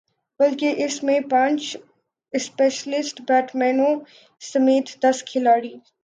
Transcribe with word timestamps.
بلکہ 0.39 0.83
اس 0.83 0.95
میں 1.03 1.19
پانچ 1.31 1.75
اسپیشلسٹ 2.33 3.21
بیٹسمینوں 3.27 3.93
سمیت 4.41 4.87
دس 5.03 5.23
کھلاڑی 5.23 5.73